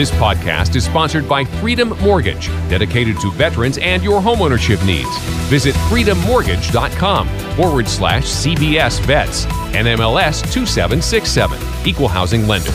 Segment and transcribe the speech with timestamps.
[0.00, 5.14] This podcast is sponsored by Freedom Mortgage, dedicated to veterans and your homeownership needs.
[5.50, 9.44] Visit freedommortgage.com forward slash CBS Vets,
[9.74, 12.70] NMLS 2767, Equal Housing Lender.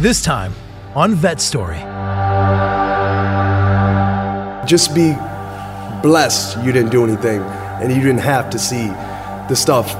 [0.00, 0.52] This time
[0.94, 1.78] on Vet Story.
[4.64, 5.12] Just be
[6.04, 8.86] blessed you didn't do anything and you didn't have to see
[9.48, 9.92] the stuff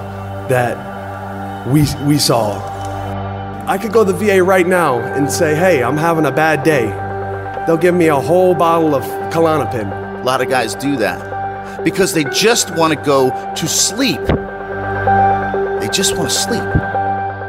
[0.49, 2.78] that we, we saw
[3.69, 6.63] I could go to the VA right now and say, hey, I'm having a bad
[6.63, 6.87] day.
[7.67, 10.23] They'll give me a whole bottle of Klonopin.
[10.23, 14.25] A lot of guys do that because they just want to go to sleep.
[15.81, 16.63] They just want to sleep.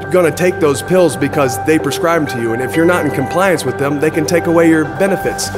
[0.02, 2.84] You're going to take those pills because they prescribe them to you, and if you're
[2.86, 5.50] not in compliance with them, they can take away your benefits.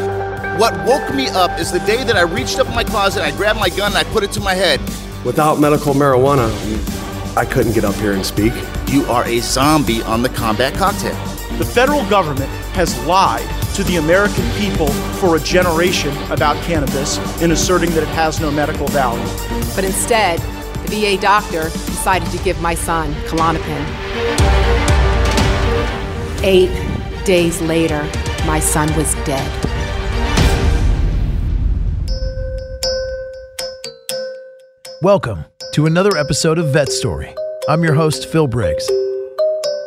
[0.59, 3.31] What woke me up is the day that I reached up in my closet, I
[3.31, 4.79] grabbed my gun, and I put it to my head.
[5.25, 6.51] Without medical marijuana,
[7.37, 8.51] I couldn't get up here and speak.
[8.87, 11.15] You are a zombie on the combat cocktail.
[11.57, 17.51] The federal government has lied to the American people for a generation about cannabis in
[17.51, 19.23] asserting that it has no medical value.
[19.75, 23.85] But instead, the VA doctor decided to give my son Klonopin.
[26.43, 28.03] Eight days later,
[28.45, 29.67] my son was dead.
[35.01, 37.33] Welcome to another episode of Vet Story.
[37.69, 38.85] I'm your host, Phil Briggs.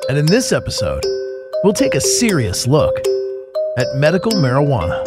[0.08, 1.04] And in this episode,
[1.62, 2.96] we'll take a serious look
[3.76, 5.04] at medical marijuana.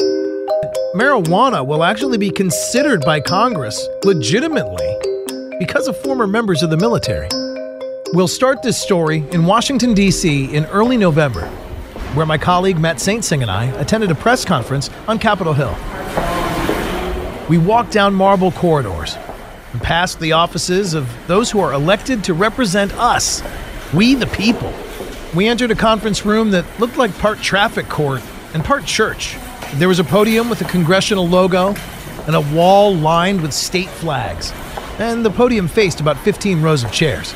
[0.93, 7.27] Marijuana will actually be considered by Congress legitimately because of former members of the military.
[8.13, 10.55] We'll start this story in Washington, D.C.
[10.55, 11.47] in early November,
[12.13, 15.75] where my colleague Matt Saintsing and I attended a press conference on Capitol Hill.
[17.49, 19.17] We walked down marble corridors
[19.77, 23.43] and past the offices of those who are elected to represent us,
[23.93, 24.73] we the people.
[25.35, 28.23] We entered a conference room that looked like part traffic court
[28.55, 29.37] and part church.
[29.75, 31.75] There was a podium with a congressional logo
[32.25, 34.51] and a wall lined with state flags.
[34.97, 37.35] And the podium faced about 15 rows of chairs.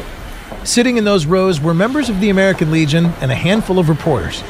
[0.64, 4.44] Sitting in those rows were members of the American Legion and a handful of reporters.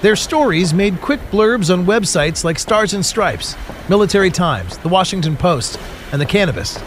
[0.00, 3.54] Their stories made quick blurbs on websites like Stars and Stripes,
[3.90, 5.78] Military Times, The Washington Post,
[6.10, 6.82] and The Cannabist.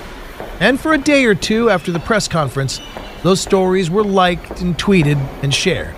[0.59, 2.81] And for a day or two after the press conference,
[3.21, 5.95] those stories were liked and tweeted and shared.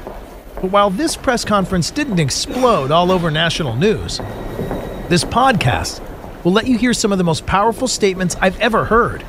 [0.55, 4.17] But while this press conference didn't explode all over national news,
[5.07, 6.01] this podcast
[6.43, 9.25] will let you hear some of the most powerful statements I've ever heard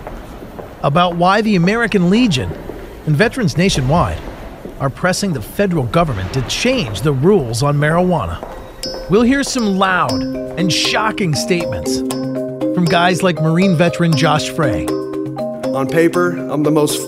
[0.83, 2.51] about why the American Legion
[3.07, 4.21] and veterans nationwide
[4.81, 8.41] are pressing the federal government to change the rules on marijuana.
[9.09, 14.87] We'll hear some loud and shocking statements from guys like Marine veteran Josh Frey
[15.75, 17.01] on paper, I'm the most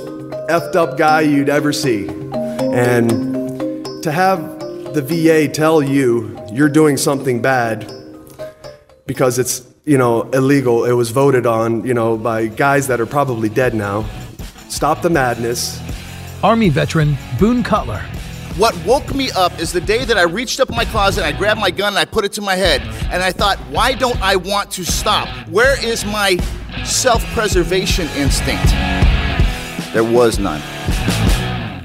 [0.48, 2.08] effed up guy you'd ever see.
[2.08, 3.10] And
[4.02, 4.40] to have
[4.94, 7.90] the VA tell you you're doing something bad
[9.06, 13.06] because it's, you know, illegal, it was voted on, you know, by guys that are
[13.06, 14.04] probably dead now.
[14.68, 15.80] Stop the madness.
[16.42, 18.02] Army veteran Boone Cutler.
[18.56, 21.32] What woke me up is the day that I reached up in my closet, I
[21.32, 24.20] grabbed my gun, and I put it to my head, and I thought, why don't
[24.20, 25.26] I want to stop?
[25.48, 26.36] Where is my
[26.84, 28.66] self preservation instinct.
[29.92, 30.62] There was none.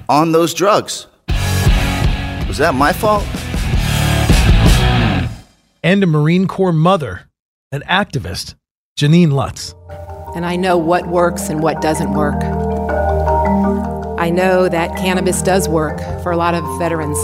[0.10, 1.08] On those drugs.
[2.48, 3.26] Was that my fault?
[5.84, 7.30] And a Marine Corps mother,
[7.72, 8.56] an activist,
[8.98, 9.76] Janine Lutz.
[10.36, 12.42] And I know what works and what doesn't work.
[14.20, 17.18] I know that cannabis does work for a lot of veterans.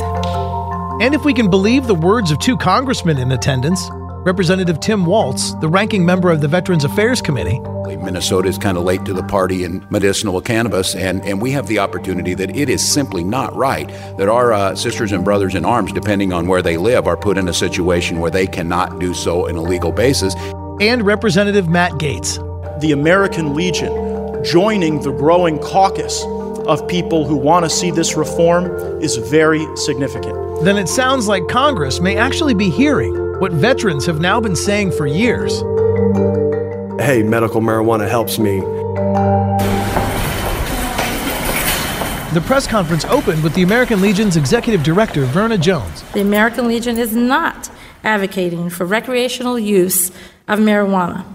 [1.02, 3.90] And if we can believe the words of two congressmen in attendance,
[4.26, 7.60] Representative Tim Walz, the ranking member of the Veterans Affairs Committee.
[8.04, 11.68] Minnesota is kind of late to the party in medicinal cannabis, and, and we have
[11.68, 15.66] the opportunity that it is simply not right that our uh, sisters and brothers in
[15.66, 19.14] arms, depending on where they live, are put in a situation where they cannot do
[19.14, 20.36] so in a legal basis.
[20.80, 22.40] And Representative Matt Gaetz.
[22.80, 26.24] The American Legion joining the growing caucus
[26.66, 28.66] of people who want to see this reform
[29.02, 30.64] is very significant.
[30.64, 34.92] Then it sounds like Congress may actually be hearing what veterans have now been saying
[34.92, 35.60] for years.
[37.02, 38.60] Hey, medical marijuana helps me.
[42.34, 46.04] The press conference opened with the American Legion's executive director, Verna Jones.
[46.14, 47.70] The American Legion is not
[48.04, 50.10] advocating for recreational use
[50.48, 51.26] of marijuana.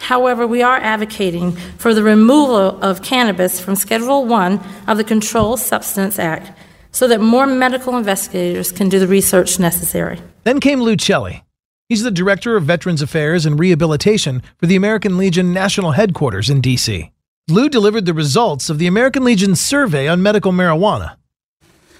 [0.00, 5.60] However, we are advocating for the removal of cannabis from Schedule 1 of the Controlled
[5.60, 6.52] Substance Act
[6.94, 10.20] so that more medical investigators can do the research necessary.
[10.44, 11.42] Then came Lou Celli.
[11.88, 16.60] He's the Director of Veterans Affairs and Rehabilitation for the American Legion National Headquarters in
[16.60, 17.10] D.C.
[17.48, 21.16] Lou delivered the results of the American Legion's survey on medical marijuana.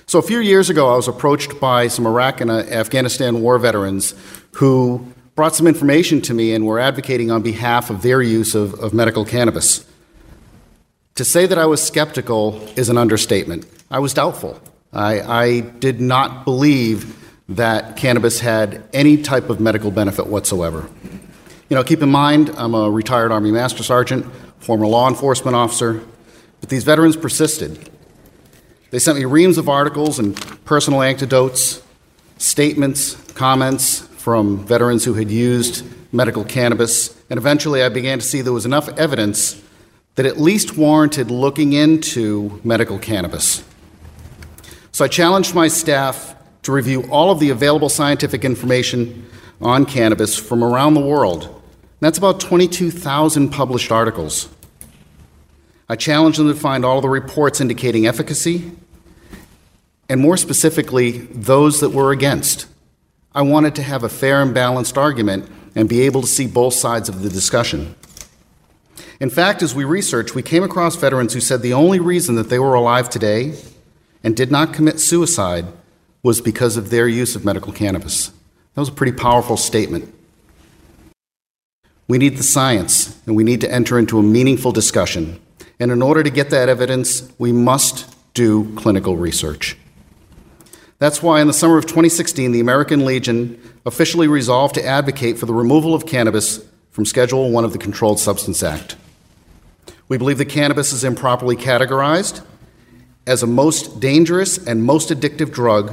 [0.06, 3.58] So, a few years ago, I was approached by some Iraq and uh, Afghanistan war
[3.58, 4.14] veterans
[4.52, 8.74] who brought some information to me and were advocating on behalf of their use of,
[8.74, 9.84] of medical cannabis.
[11.16, 13.66] To say that I was skeptical is an understatement.
[13.90, 14.60] I was doubtful.
[14.94, 20.88] I, I did not believe that cannabis had any type of medical benefit whatsoever.
[21.68, 24.24] You know, keep in mind, I'm a retired Army Master Sergeant,
[24.60, 26.02] former law enforcement officer,
[26.60, 27.90] but these veterans persisted.
[28.90, 31.82] They sent me reams of articles and personal anecdotes,
[32.38, 38.40] statements, comments from veterans who had used medical cannabis, and eventually I began to see
[38.40, 39.60] there was enough evidence
[40.14, 43.64] that at least warranted looking into medical cannabis.
[44.94, 49.28] So I challenged my staff to review all of the available scientific information
[49.60, 51.46] on cannabis from around the world.
[51.46, 54.48] And that's about 22,000 published articles.
[55.88, 58.70] I challenged them to find all the reports indicating efficacy,
[60.08, 62.68] and more specifically, those that were against.
[63.34, 66.74] I wanted to have a fair and balanced argument and be able to see both
[66.74, 67.96] sides of the discussion.
[69.18, 72.48] In fact, as we researched, we came across veterans who said the only reason that
[72.48, 73.54] they were alive today
[74.24, 75.66] and did not commit suicide
[76.22, 78.28] was because of their use of medical cannabis.
[78.74, 80.12] That was a pretty powerful statement.
[82.08, 85.40] We need the science, and we need to enter into a meaningful discussion.
[85.78, 89.76] And in order to get that evidence, we must do clinical research.
[90.98, 95.46] That's why in the summer of 2016, the American Legion officially resolved to advocate for
[95.46, 98.96] the removal of cannabis from Schedule 1 of the Controlled Substance Act.
[100.08, 102.42] We believe that cannabis is improperly categorized
[103.26, 105.92] as a most dangerous and most addictive drug,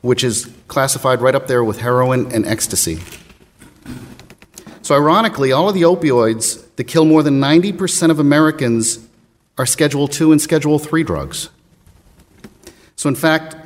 [0.00, 2.98] which is classified right up there with heroin and ecstasy.
[4.82, 8.98] So, ironically, all of the opioids that kill more than 90% of Americans
[9.56, 11.48] are Schedule 2 and Schedule 3 drugs.
[12.96, 13.56] So, in fact,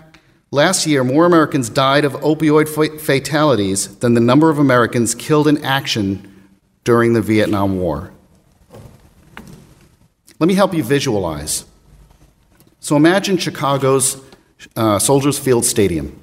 [0.50, 5.64] last year, more Americans died of opioid fatalities than the number of Americans killed in
[5.64, 6.50] action
[6.84, 8.12] during the Vietnam War.
[10.38, 11.64] Let me help you visualize.
[12.88, 14.18] So, imagine Chicago's
[14.74, 16.18] uh, Soldiers Field Stadium,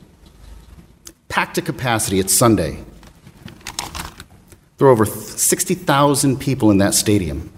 [1.29, 2.17] packed to capacity.
[2.17, 2.83] It's Sunday.
[4.79, 7.51] There are over 60,000 people in that stadium.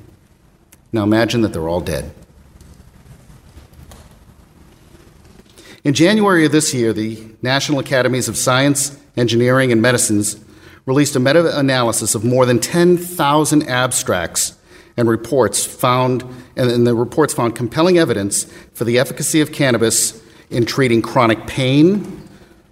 [0.91, 2.13] Now imagine that they're all dead.
[5.85, 10.37] In January of this year, the National Academies of Science, Engineering, and Medicines
[10.85, 14.57] released a meta analysis of more than 10,000 abstracts
[14.97, 16.23] and reports found,
[16.55, 22.27] and the reports found compelling evidence for the efficacy of cannabis in treating chronic pain,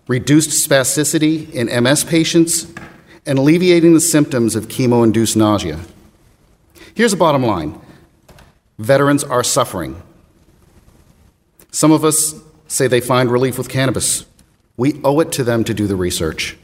[0.07, 2.67] reduced spasticity in MS patients,
[3.25, 5.79] and alleviating the symptoms of chemo induced nausea.
[6.95, 7.79] Here's the bottom line
[8.79, 10.01] veterans are suffering.
[11.71, 12.33] Some of us
[12.67, 14.25] say they find relief with cannabis.
[14.77, 16.57] We owe it to them to do the research.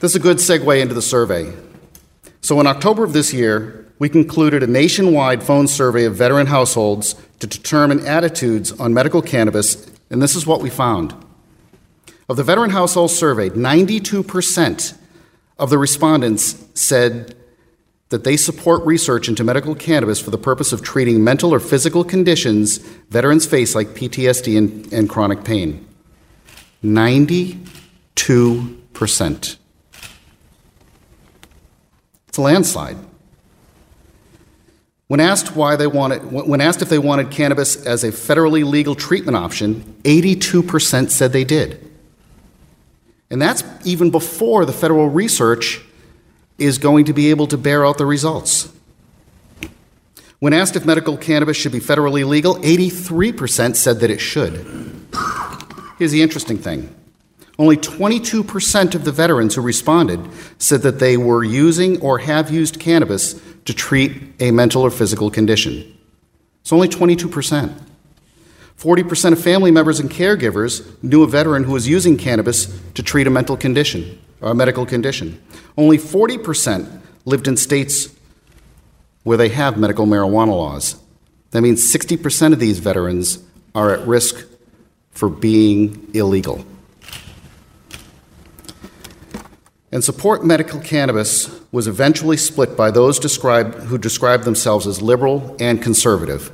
[0.00, 1.52] This is a good segue into the survey.
[2.44, 7.14] So, in October of this year, we concluded a nationwide phone survey of veteran households
[7.38, 11.14] to determine attitudes on medical cannabis, and this is what we found.
[12.28, 14.98] Of the veteran households surveyed, 92%
[15.58, 17.34] of the respondents said
[18.10, 22.04] that they support research into medical cannabis for the purpose of treating mental or physical
[22.04, 22.76] conditions
[23.08, 25.88] veterans face, like PTSD and, and chronic pain.
[26.84, 29.56] 92%.
[32.34, 32.96] It's a landslide.
[35.06, 38.96] When asked why they wanted, when asked if they wanted cannabis as a federally legal
[38.96, 41.88] treatment option, 82% said they did.
[43.30, 45.80] And that's even before the federal research
[46.58, 48.68] is going to be able to bear out the results.
[50.40, 54.54] When asked if medical cannabis should be federally legal, 83% said that it should.
[55.98, 56.92] Here's the interesting thing
[57.58, 60.20] only 22% of the veterans who responded
[60.58, 65.30] said that they were using or have used cannabis to treat a mental or physical
[65.30, 65.96] condition.
[66.62, 67.80] It's only 22%.
[68.76, 73.26] 40% of family members and caregivers knew a veteran who was using cannabis to treat
[73.26, 75.40] a mental condition or a medical condition.
[75.76, 78.12] Only 40% lived in states
[79.22, 80.96] where they have medical marijuana laws.
[81.52, 83.38] That means 60% of these veterans
[83.76, 84.44] are at risk
[85.12, 86.66] for being illegal.
[89.94, 95.56] And support medical cannabis was eventually split by those described, who described themselves as liberal
[95.60, 96.50] and conservative.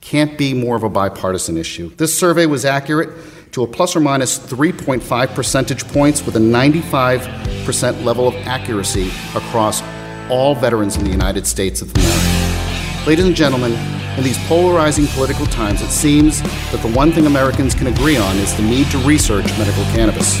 [0.00, 1.94] Can't be more of a bipartisan issue.
[1.96, 3.10] This survey was accurate
[3.52, 9.82] to a plus or minus 3.5 percentage points with a 95% level of accuracy across
[10.30, 13.04] all veterans in the United States of America.
[13.06, 13.72] Ladies and gentlemen,
[14.16, 16.40] in these polarizing political times, it seems
[16.72, 20.38] that the one thing Americans can agree on is the need to research medical cannabis.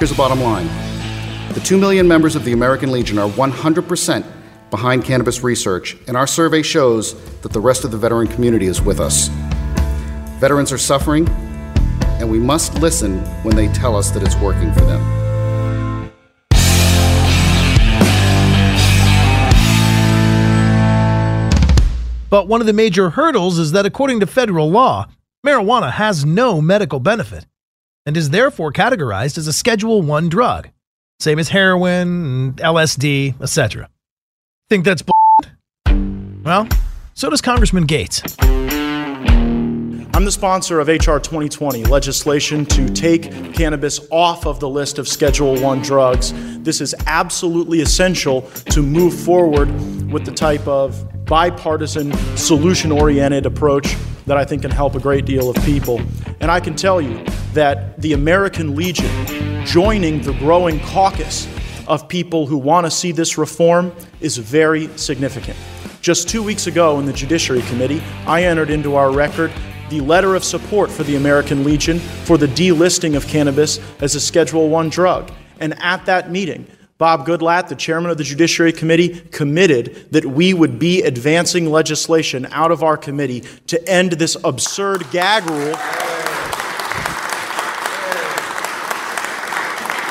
[0.00, 0.68] Here's the bottom line
[1.52, 4.24] the 2 million members of the American Legion are 100%
[4.70, 8.80] behind cannabis research, and our survey shows that the rest of the veteran community is
[8.80, 9.28] with us.
[10.40, 11.28] Veterans are suffering,
[12.18, 15.24] and we must listen when they tell us that it's working for them.
[22.34, 25.06] But one of the major hurdles is that according to federal law,
[25.46, 27.46] marijuana has no medical benefit
[28.06, 30.68] and is therefore categorized as a Schedule 1 drug,
[31.20, 33.88] same as heroin, LSD, etc.
[34.68, 35.14] Think that's bull?
[36.44, 36.68] Well,
[37.14, 38.34] so does Congressman Gaetz.
[40.14, 45.08] I'm the sponsor of HR 2020, legislation to take cannabis off of the list of
[45.08, 46.32] Schedule 1 drugs.
[46.62, 49.68] This is absolutely essential to move forward
[50.12, 55.24] with the type of bipartisan, solution oriented approach that I think can help a great
[55.24, 56.00] deal of people.
[56.40, 59.10] And I can tell you that the American Legion
[59.66, 61.48] joining the growing caucus
[61.86, 65.56] of people who want to see this reform is very significant.
[66.00, 69.52] Just two weeks ago in the Judiciary Committee, I entered into our record
[69.90, 74.20] the letter of support for the American Legion for the delisting of cannabis as a
[74.20, 75.30] Schedule 1 drug.
[75.60, 80.54] And at that meeting, Bob Goodlatte, the chairman of the Judiciary Committee, committed that we
[80.54, 85.74] would be advancing legislation out of our committee to end this absurd gag rule.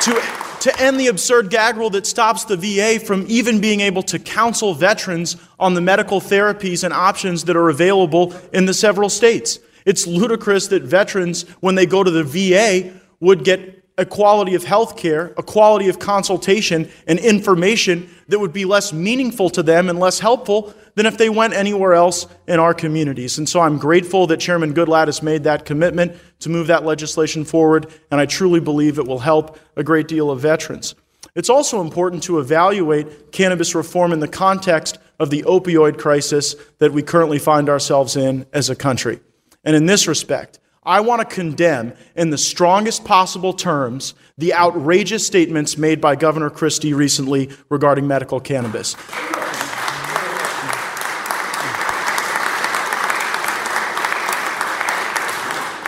[0.02, 0.22] To,
[0.60, 4.20] to end the absurd gag rule that stops the VA from even being able to
[4.20, 9.60] counsel veterans on the medical therapies and options that are available in the several states.
[9.86, 14.64] It's ludicrous that veterans, when they go to the VA, would get a quality of
[14.64, 19.90] health care, a quality of consultation, and information that would be less meaningful to them
[19.90, 23.38] and less helpful than if they went anywhere else in our communities.
[23.38, 27.46] And so I'm grateful that Chairman Goodlatte has made that commitment to move that legislation
[27.46, 30.96] forward, and I truly believe it will help a great deal of veterans.
[31.36, 36.94] It's also important to evaluate cannabis reform in the context of the opioid crisis that
[36.94, 39.20] we currently find ourselves in as a country.
[39.64, 45.26] And in this respect, I want to condemn in the strongest possible terms the outrageous
[45.26, 48.96] statements made by Governor Christie recently regarding medical cannabis.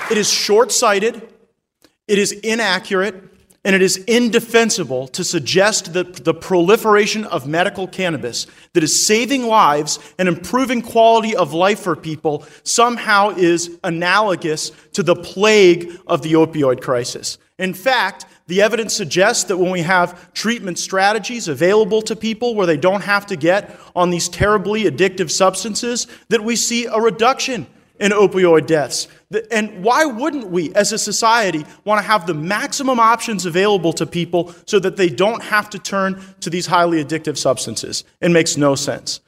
[0.10, 1.28] It is short sighted,
[2.08, 3.35] it is inaccurate,
[3.66, 9.48] and it is indefensible to suggest that the proliferation of medical cannabis that is saving
[9.48, 16.22] lives and improving quality of life for people somehow is analogous to the plague of
[16.22, 17.40] the opioid crisis.
[17.58, 22.68] In fact, the evidence suggests that when we have treatment strategies available to people where
[22.68, 27.66] they don't have to get on these terribly addictive substances, that we see a reduction
[28.00, 29.08] in opioid deaths.
[29.52, 34.06] And why wouldn't we, as a society, want to have the maximum options available to
[34.06, 38.04] people so that they don't have to turn to these highly addictive substances?
[38.22, 39.22] It makes no sense.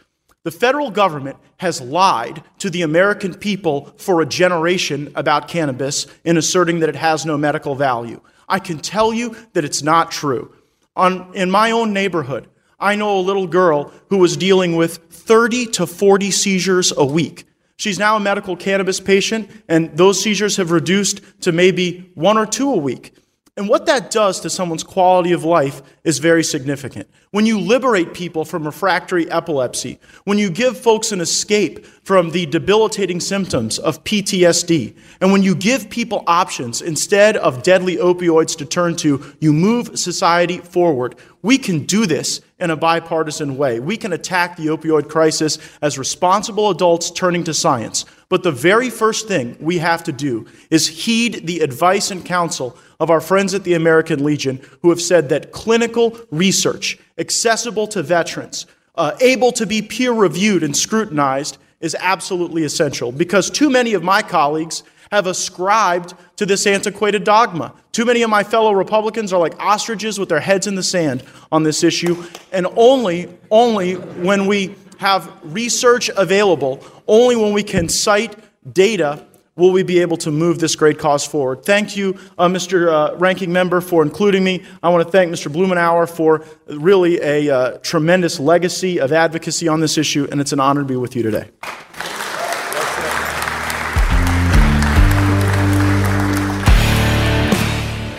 [0.44, 6.38] The federal government has lied to the American people for a generation about cannabis in
[6.38, 8.22] asserting that it has no medical value.
[8.48, 10.54] I can tell you that it's not true.
[10.96, 12.48] On, in my own neighborhood,
[12.80, 17.46] I know a little girl who was dealing with 30 to 40 seizures a week.
[17.78, 22.48] She's now a medical cannabis patient, and those seizures have reduced to maybe one or
[22.48, 23.14] two a week.
[23.56, 27.10] And what that does to someone's quality of life is very significant.
[27.32, 32.46] When you liberate people from refractory epilepsy, when you give folks an escape from the
[32.46, 38.66] debilitating symptoms of PTSD, and when you give people options instead of deadly opioids to
[38.66, 41.16] turn to, you move society forward.
[41.42, 43.80] We can do this in a bipartisan way.
[43.80, 48.06] We can attack the opioid crisis as responsible adults turning to science.
[48.30, 52.78] But the very first thing we have to do is heed the advice and counsel
[53.00, 58.02] of our friends at the American Legion who have said that clinical research, accessible to
[58.02, 63.12] veterans, uh, able to be peer reviewed and scrutinized, is absolutely essential.
[63.12, 67.74] Because too many of my colleagues have ascribed to this antiquated dogma.
[67.92, 71.24] Too many of my fellow Republicans are like ostriches with their heads in the sand
[71.52, 76.84] on this issue, and only, only when we have research available.
[77.08, 78.36] Only when we can cite
[78.74, 81.66] data will we be able to move this great cause forward.
[81.66, 82.92] Thank you, uh, Mr.
[82.92, 84.64] Uh, Ranking Member, for including me.
[84.84, 85.52] I want to thank Mr.
[85.52, 90.60] Blumenauer for really a uh, tremendous legacy of advocacy on this issue, and it's an
[90.60, 91.50] honor to be with you today.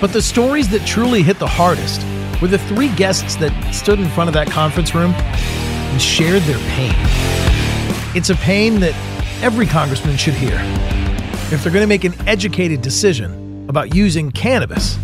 [0.00, 2.02] But the stories that truly hit the hardest
[2.40, 6.58] were the three guests that stood in front of that conference room and shared their
[6.70, 6.94] pain.
[8.14, 8.94] It's a pain that
[9.42, 10.58] every congressman should hear
[11.50, 14.98] if they're going to make an educated decision about using cannabis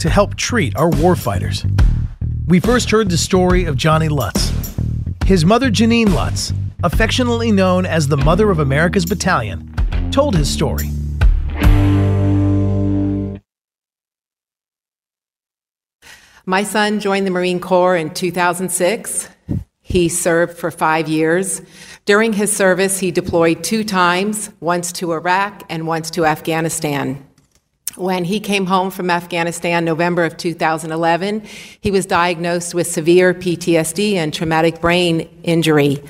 [0.00, 1.64] to help treat our warfighters.
[2.46, 4.52] We first heard the story of Johnny Lutz.
[5.24, 9.72] His mother, Janine Lutz, affectionately known as the Mother of America's Battalion,
[10.10, 10.90] told his story.
[16.44, 19.28] My son joined the Marine Corps in 2006.
[19.80, 21.62] He served for five years.
[22.04, 27.24] During his service, he deployed two times, once to Iraq and once to Afghanistan.
[27.94, 31.42] When he came home from Afghanistan, November of 2011,
[31.80, 36.02] he was diagnosed with severe PTSD and traumatic brain injury.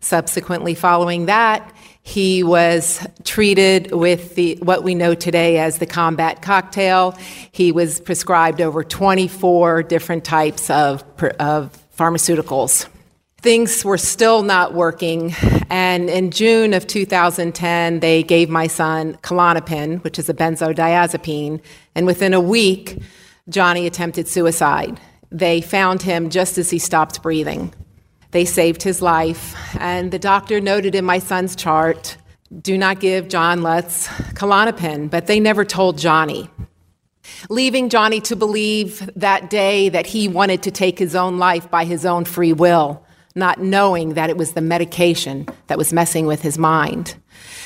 [0.00, 1.73] Subsequently, following that,
[2.06, 7.16] he was treated with the, what we know today as the combat cocktail.
[7.50, 11.02] He was prescribed over 24 different types of,
[11.40, 12.86] of pharmaceuticals.
[13.38, 15.34] Things were still not working,
[15.70, 21.60] and in June of 2010, they gave my son Klonopin, which is a benzodiazepine,
[21.94, 23.02] and within a week,
[23.48, 25.00] Johnny attempted suicide.
[25.30, 27.72] They found him just as he stopped breathing.
[28.34, 29.54] They saved his life.
[29.78, 32.16] And the doctor noted in my son's chart
[32.62, 36.50] do not give John Lutz Klonopin, but they never told Johnny.
[37.48, 41.84] Leaving Johnny to believe that day that he wanted to take his own life by
[41.84, 43.04] his own free will,
[43.36, 47.14] not knowing that it was the medication that was messing with his mind.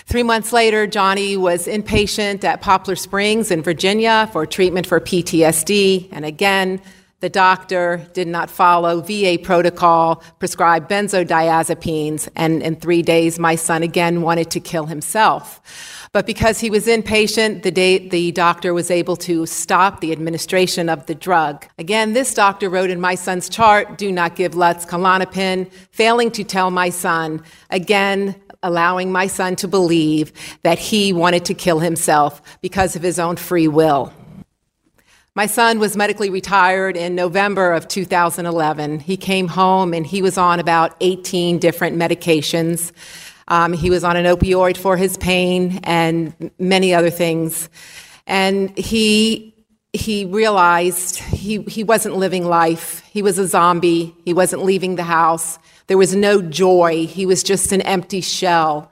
[0.04, 6.08] Three months later, Johnny was inpatient at Poplar Springs in Virginia for treatment for PTSD,
[6.12, 6.82] and again,
[7.20, 13.82] the doctor did not follow VA protocol, prescribed benzodiazepines, and in three days, my son
[13.82, 15.60] again wanted to kill himself.
[16.12, 20.88] But because he was inpatient, the, day, the doctor was able to stop the administration
[20.88, 21.66] of the drug.
[21.76, 26.44] Again, this doctor wrote in my son's chart, do not give Lutz Klonopin, failing to
[26.44, 32.42] tell my son, again, allowing my son to believe that he wanted to kill himself
[32.60, 34.12] because of his own free will.
[35.38, 38.98] My son was medically retired in November of 2011.
[38.98, 42.90] He came home and he was on about 18 different medications.
[43.46, 47.68] Um, he was on an opioid for his pain and many other things.
[48.26, 49.54] And he
[49.92, 53.04] he realized he, he wasn't living life.
[53.08, 54.16] He was a zombie.
[54.24, 55.60] He wasn't leaving the house.
[55.86, 57.06] There was no joy.
[57.06, 58.90] He was just an empty shell.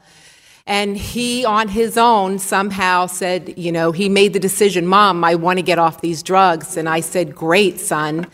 [0.67, 5.37] And he, on his own, somehow said, you know, he made the decision, Mom, I
[5.37, 6.77] want to get off these drugs.
[6.77, 8.27] And I said, Great, son.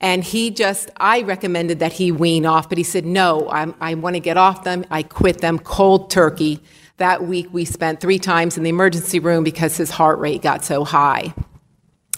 [0.00, 3.94] And he just, I recommended that he wean off, but he said, No, I'm, i
[3.94, 4.84] want to get off them.
[4.90, 6.60] I quit them cold turkey.
[6.98, 10.64] That week, we spent three times in the emergency room because his heart rate got
[10.64, 11.34] so high.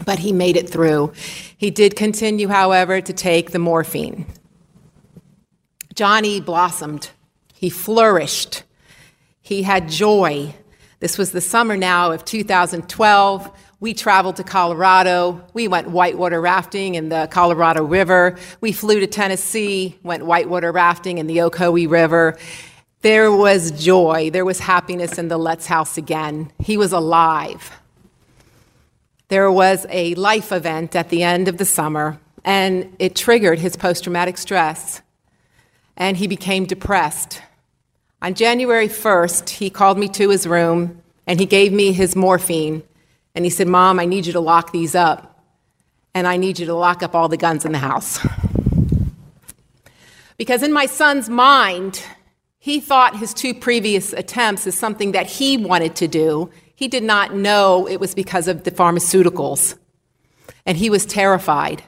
[0.05, 1.15] But he made it through.
[1.57, 4.27] He did continue, however, to take the morphine.
[5.95, 7.09] Johnny blossomed,
[7.55, 8.65] he flourished.
[9.47, 10.53] He had joy.
[10.99, 13.49] This was the summer now of 2012.
[13.79, 15.41] We traveled to Colorado.
[15.55, 18.37] We went whitewater rafting in the Colorado River.
[18.61, 22.37] We flew to Tennessee, went whitewater rafting in the Ocoee River.
[23.03, 24.31] There was joy.
[24.31, 26.51] There was happiness in the Lutz house again.
[26.59, 27.71] He was alive.
[29.29, 33.77] There was a life event at the end of the summer, and it triggered his
[33.77, 35.03] post traumatic stress.
[35.97, 37.43] And he became depressed.
[38.27, 42.83] On January 1st, he called me to his room and he gave me his morphine.
[43.37, 45.45] And he said, Mom, I need you to lock these up.
[46.13, 48.19] And I need you to lock up all the guns in the house.
[50.39, 52.03] because in my son's mind,
[52.59, 56.51] he thought his two previous attempts is something that he wanted to do.
[56.75, 59.79] He did not know it was because of the pharmaceuticals.
[60.67, 61.85] And he was terrified.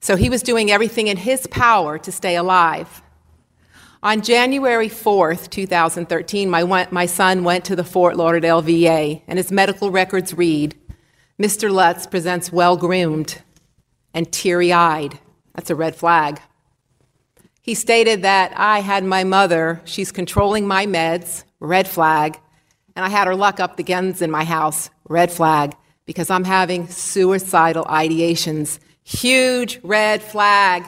[0.00, 3.02] So he was doing everything in his power to stay alive.
[4.02, 9.52] On January 4th, 2013, my, my son went to the Fort Lauderdale VA, and his
[9.52, 10.74] medical records read
[11.38, 11.70] Mr.
[11.70, 13.42] Lutz presents well groomed
[14.14, 15.18] and teary eyed.
[15.54, 16.40] That's a red flag.
[17.60, 22.38] He stated that I had my mother, she's controlling my meds, red flag,
[22.96, 26.44] and I had her lock up the guns in my house, red flag, because I'm
[26.44, 30.86] having suicidal ideations, huge red flag.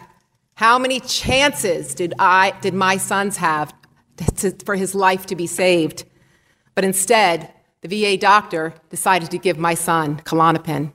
[0.62, 3.74] How many chances did I did my sons have
[4.36, 6.04] to, for his life to be saved?
[6.76, 10.92] But instead, the VA doctor decided to give my son Klonopin.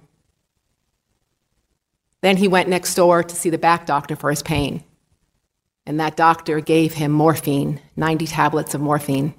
[2.22, 4.86] Then he went next door to see the back doctor for his pain.
[5.86, 9.34] And that doctor gave him morphine, 90 tablets of morphine.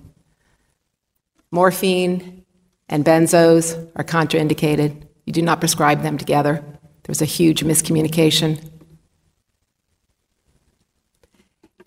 [1.50, 2.44] Morphine
[2.90, 5.04] and benzos are contraindicated.
[5.24, 6.56] You do not prescribe them together.
[6.56, 8.62] There was a huge miscommunication.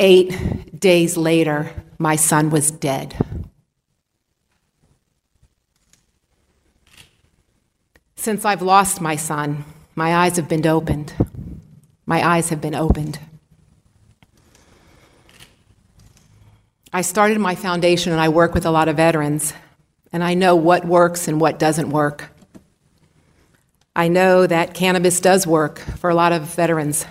[0.04, 3.16] Eight days later, my son was dead.
[8.16, 11.14] Since I've lost my son, my eyes have been opened.
[12.08, 13.20] My eyes have been opened.
[16.92, 19.54] I started my foundation and I work with a lot of veterans,
[20.12, 22.32] and I know what works and what doesn't work.
[23.96, 27.06] I know that cannabis does work for a lot of veterans.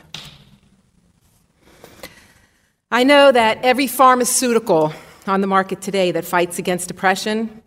[2.93, 4.93] I know that every pharmaceutical
[5.29, 7.63] on the market today that fights against depression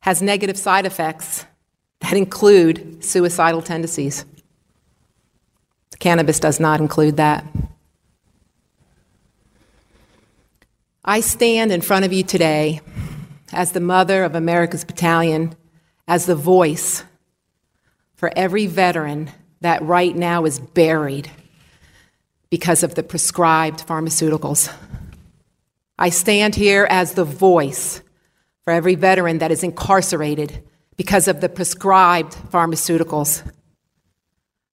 [0.00, 1.46] has negative side effects
[2.00, 4.26] that include suicidal tendencies.
[5.98, 7.46] Cannabis does not include that.
[11.06, 12.82] I stand in front of you today
[13.54, 15.54] as the mother of America's battalion,
[16.06, 17.02] as the voice
[18.14, 19.30] for every veteran
[19.62, 21.30] that right now is buried
[22.50, 24.72] because of the prescribed pharmaceuticals.
[25.98, 28.02] I stand here as the voice
[28.64, 30.62] for every veteran that is incarcerated
[30.96, 33.42] because of the prescribed pharmaceuticals.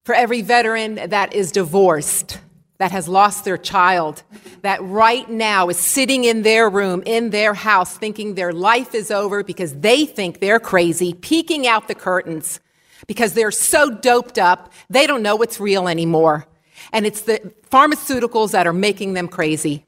[0.04, 2.40] For every veteran that is divorced,
[2.78, 4.22] that has lost their child,
[4.62, 9.10] that right now is sitting in their room, in their house, thinking their life is
[9.10, 12.60] over because they think they're crazy, peeking out the curtains
[13.06, 16.46] because they're so doped up, they don't know what's real anymore.
[16.92, 19.84] And it's the pharmaceuticals that are making them crazy.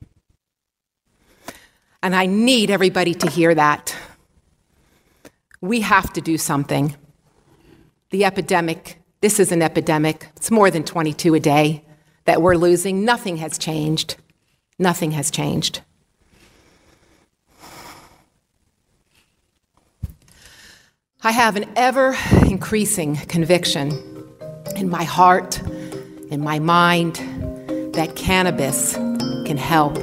[2.03, 3.97] And I need everybody to hear that.
[5.61, 6.97] We have to do something.
[8.11, 10.29] The epidemic, this is an epidemic.
[10.37, 11.85] It's more than 22 a day
[12.25, 13.05] that we're losing.
[13.05, 14.17] Nothing has changed.
[14.79, 15.83] Nothing has changed.
[21.23, 22.17] I have an ever
[22.49, 23.91] increasing conviction
[24.75, 25.61] in my heart,
[26.31, 27.17] in my mind,
[27.95, 29.97] that cannabis can help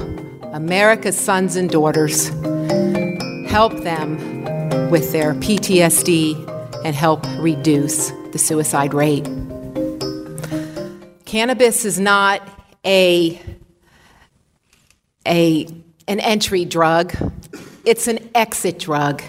[0.53, 2.27] America's sons and daughters,
[3.49, 4.17] help them
[4.89, 6.35] with their PTSD,
[6.83, 9.25] and help reduce the suicide rate.
[11.25, 12.41] Cannabis is not
[12.85, 13.41] a,
[15.25, 15.65] a,
[16.07, 17.15] an entry drug,
[17.85, 19.23] it's an exit drug.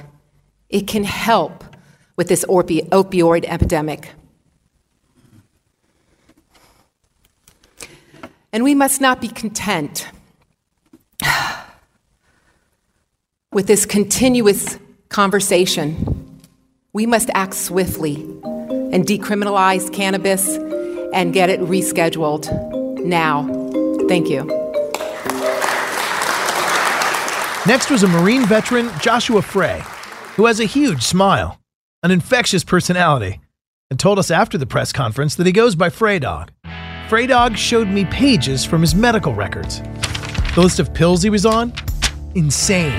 [0.69, 1.65] It can help
[2.17, 4.13] with this opi- opioid epidemic.
[8.53, 10.09] And we must not be content
[13.53, 16.41] with this continuous conversation.
[16.93, 18.17] We must act swiftly
[18.93, 20.57] and decriminalize cannabis
[21.13, 22.49] and get it rescheduled
[23.05, 23.47] now.
[24.09, 24.45] Thank you.
[27.67, 29.83] Next was a Marine veteran, Joshua Frey,
[30.37, 31.61] who has a huge smile,
[32.03, 33.41] an infectious personality,
[33.91, 36.51] and told us after the press conference that he goes by Frey Dog.
[37.09, 39.81] Frey Dog showed me pages from his medical records.
[40.55, 41.73] The list of pills he was on?
[42.35, 42.93] Insane.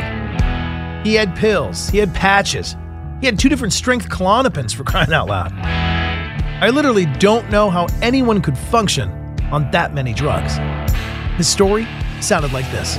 [1.03, 2.75] He had pills, he had patches,
[3.19, 5.53] he had two different strength Klonopins for crying out loud.
[5.53, 9.11] I literally don't know how anyone could function
[9.51, 10.57] on that many drugs.
[11.37, 11.87] His story
[12.19, 12.97] sounded like this.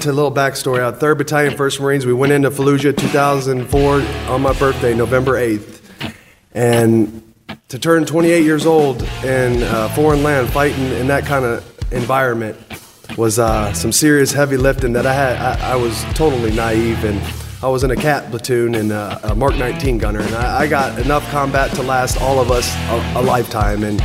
[0.00, 4.02] To a little backstory, out 3rd Battalion, 1st Marines, we went into Fallujah 2004
[4.32, 5.80] on my birthday, November 8th.
[6.54, 7.22] And
[7.68, 12.56] to turn 28 years old in a foreign land fighting in that kind of environment
[13.16, 15.36] was uh, some serious heavy lifting that I had.
[15.36, 17.20] I, I, was totally naive and
[17.62, 20.98] I was in a CAAT platoon and a, Mark 19 gunner, and I, I, got
[21.00, 24.00] enough combat to last all of us a, a lifetime, and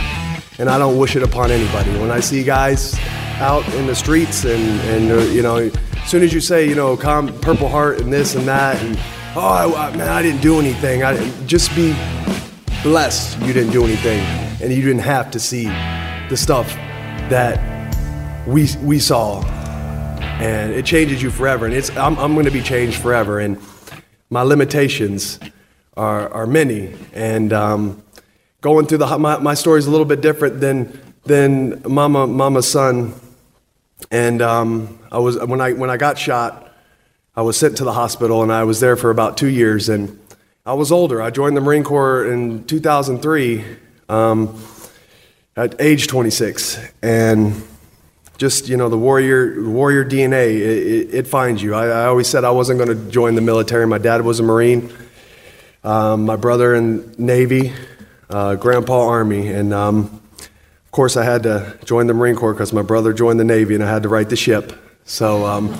[0.57, 1.91] and I don't wish it upon anybody.
[1.99, 2.97] When I see guys
[3.39, 6.73] out in the streets and and uh, you know, as soon as you say you
[6.73, 8.97] know, Purple Heart and this and that, and
[9.35, 11.03] oh I, man, I didn't do anything.
[11.03, 11.93] I just be
[12.83, 14.19] blessed you didn't do anything,
[14.61, 15.65] and you didn't have to see
[16.29, 16.67] the stuff
[17.29, 17.57] that
[18.47, 19.41] we we saw
[20.43, 21.65] and it changes you forever.
[21.65, 23.39] And it's I'm, I'm going to be changed forever.
[23.39, 23.59] And
[24.29, 25.39] my limitations
[25.95, 26.93] are, are many.
[27.13, 28.03] And um,
[28.61, 32.69] going through the my, my story is a little bit different than than Mama Mama's
[32.69, 33.13] son.
[34.11, 36.71] And um, I was when I when I got shot,
[37.35, 39.87] I was sent to the hospital, and I was there for about two years.
[39.87, 40.19] And
[40.65, 41.21] I was older.
[41.21, 43.65] I joined the Marine Corps in 2003
[44.07, 44.63] um,
[45.57, 47.61] at age 26, and
[48.37, 50.55] just you know the warrior warrior DNA.
[50.55, 51.73] It, it, finds you.
[51.73, 53.85] I, I, always said I wasn't going to join the military.
[53.85, 54.93] My dad was a Marine.
[55.83, 57.73] Um, my brother in Navy,
[58.29, 62.71] uh, Grandpa Army, and um, of course I had to join the Marine Corps because
[62.71, 64.71] my brother joined the Navy, and I had to right the ship.
[65.03, 65.73] So um,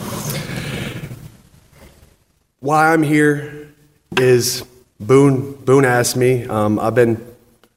[2.59, 3.73] why I'm here
[4.17, 4.65] is
[5.07, 5.53] Boone.
[5.65, 6.45] Boone asked me.
[6.45, 7.23] Um, I've been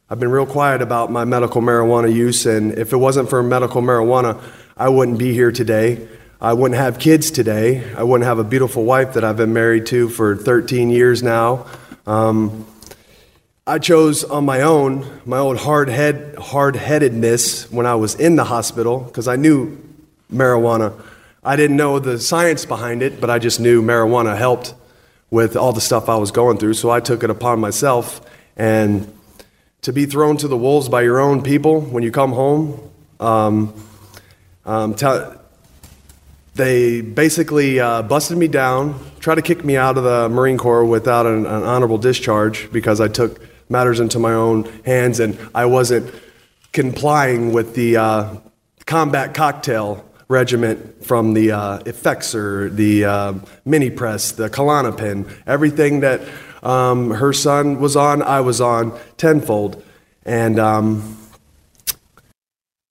[0.09, 3.83] I've been real quiet about my medical marijuana use, and if it wasn't for medical
[3.83, 4.41] marijuana,
[4.77, 6.07] I wouldn't be here today.
[6.41, 7.83] I wouldn't have kids today.
[7.95, 11.67] I wouldn't have a beautiful wife that I've been married to for 13 years now.
[12.07, 12.67] Um,
[13.67, 18.45] I chose on my own, my own hard head, hard-headedness when I was in the
[18.45, 19.77] hospital because I knew
[20.33, 20.93] marijuana.
[21.43, 24.75] I didn't know the science behind it, but I just knew marijuana helped
[25.31, 26.75] with all the stuff I was going through.
[26.75, 28.21] So I took it upon myself.
[28.57, 29.13] And
[29.83, 33.75] to be thrown to the wolves by your own people when you come home, um,
[34.65, 34.95] um,
[36.55, 40.85] they basically uh, busted me down, tried to kick me out of the Marine Corps
[40.85, 45.67] without an, an, honorable discharge because I took matters into my own hands and I
[45.67, 46.15] wasn't
[46.73, 48.37] complying with the uh,
[48.87, 53.33] combat cocktail regiment from the uh, Effexor, the uh,
[53.67, 56.21] Minipress, the Klonopin, everything that
[56.63, 59.83] um, her son was on, I was on tenfold.
[60.25, 61.17] And, um,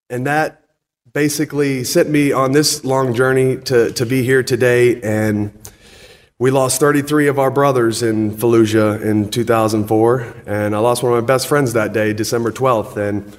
[0.10, 0.63] and that
[1.12, 5.02] basically sent me on this long journey to, to be here today.
[5.02, 5.52] And
[6.39, 10.43] we lost 33 of our brothers in Fallujah in 2004.
[10.45, 12.98] And I lost one of my best friends that day, December 12th.
[12.98, 13.38] And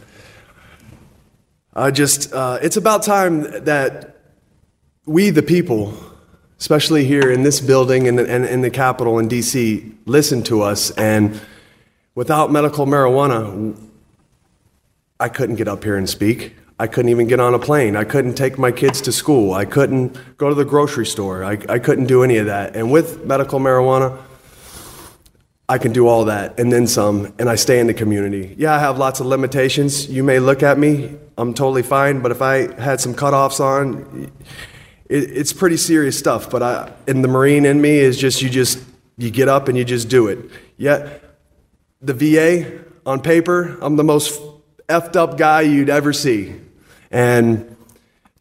[1.78, 4.16] I just, uh, it's about time that
[5.04, 5.92] we, the people,
[6.58, 10.90] especially here in this building and in, the Capitol in DC, listen to us.
[10.92, 11.38] And
[12.14, 13.78] without medical marijuana,
[15.20, 16.54] I couldn't get up here and speak.
[16.78, 17.94] I couldn't even get on a plane.
[17.94, 19.52] I couldn't take my kids to school.
[19.52, 21.44] I couldn't go to the grocery store.
[21.44, 22.74] I, I couldn't do any of that.
[22.74, 24.18] And with medical marijuana,
[25.68, 28.54] I can do all that and then some, and I stay in the community.
[28.56, 30.08] Yeah, I have lots of limitations.
[30.08, 34.30] You may look at me, I'm totally fine, but if I had some cutoffs on,
[35.08, 36.50] it, it's pretty serious stuff.
[36.50, 38.82] But I, in the Marine in me is just, you just,
[39.18, 40.38] you get up and you just do it.
[40.76, 41.22] Yet,
[42.00, 44.40] the VA, on paper, I'm the most
[44.88, 46.54] effed up guy you'd ever see.
[47.10, 47.76] And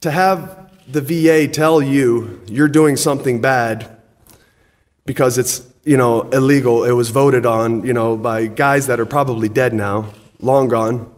[0.01, 3.89] to have the VA tell you you're doing something bad
[5.05, 9.05] because it's, you know, illegal, it was voted on, you know, by guys that are
[9.05, 11.13] probably dead now, long gone.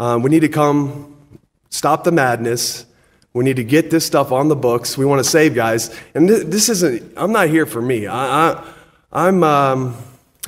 [0.00, 1.16] Um, we need to come
[1.70, 2.86] stop the madness.
[3.32, 4.98] We need to get this stuff on the books.
[4.98, 5.96] We want to save guys.
[6.14, 8.08] And th- this isn't, I'm not here for me.
[8.08, 8.72] I, I,
[9.12, 9.96] I'm, um,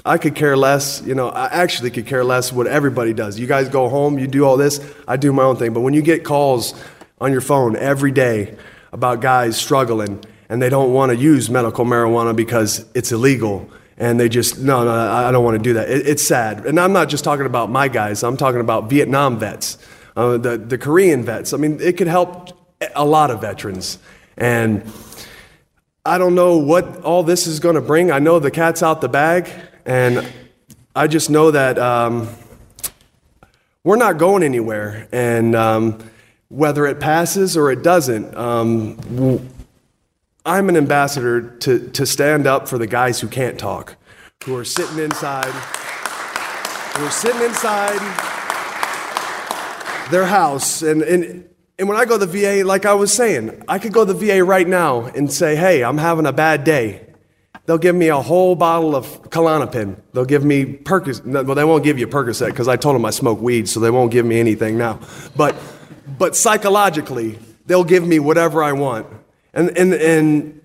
[0.04, 1.00] I could care less.
[1.06, 3.38] You know, I actually could care less what everybody does.
[3.38, 5.72] You guys go home, you do all this, I do my own thing.
[5.72, 6.74] But when you get calls
[7.20, 8.56] on your phone every day
[8.92, 14.20] about guys struggling and they don't want to use medical marijuana because it's illegal and
[14.20, 15.88] they just, no, no, I don't want to do that.
[15.88, 16.66] It, it's sad.
[16.66, 19.78] And I'm not just talking about my guys, I'm talking about Vietnam vets,
[20.16, 21.52] uh, the, the Korean vets.
[21.52, 22.50] I mean, it could help
[22.94, 23.98] a lot of veterans.
[24.37, 24.85] And
[26.04, 28.11] I don't know what all this is going to bring.
[28.11, 29.50] I know the cat's out the bag.
[29.87, 30.26] And
[30.94, 32.28] I just know that um,
[33.82, 35.09] we're not going anywhere.
[35.11, 36.11] And um,
[36.48, 39.48] whether it passes or it doesn't, um,
[40.46, 43.96] I'm an ambassador to, to stand up for the guys who can't talk,
[44.44, 45.50] who are sitting inside,
[46.96, 47.98] who are sitting inside
[50.12, 50.82] their house.
[50.82, 51.48] And, and,
[51.80, 54.12] and when I go to the VA, like I was saying, I could go to
[54.12, 57.04] the VA right now and say, hey, I'm having a bad day.
[57.64, 60.00] They'll give me a whole bottle of Klonopin.
[60.12, 61.44] They'll give me Percocet.
[61.44, 63.90] Well, they won't give you Percocet because I told them I smoke weed, so they
[63.90, 65.00] won't give me anything now.
[65.35, 65.56] But,
[66.16, 69.09] but psychologically, they'll give me whatever I want.
[69.57, 70.61] And, and, and